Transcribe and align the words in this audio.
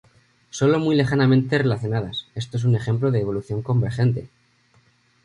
Sólo 0.49 0.79
muy 0.79 0.95
lejanamente 0.95 1.59
relacionadas, 1.59 2.25
esto 2.33 2.57
es 2.57 2.63
un 2.63 2.75
ejemplo 2.75 3.11
de 3.11 3.19
evolución 3.19 3.61
convergente. 3.61 4.29